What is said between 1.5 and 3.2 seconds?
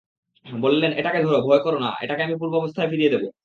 করো না, এটাকে আমি পূর্বাবস্থায় ফিরিয়ে